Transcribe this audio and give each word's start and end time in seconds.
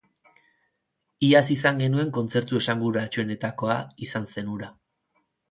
Iaz 1.27 1.41
izan 1.55 1.81
genuen 1.83 2.13
kontzertu 2.15 2.63
esanguratsuenetakoa 2.63 3.77
izan 4.09 4.27
zen 4.35 4.53
hura. 4.57 4.73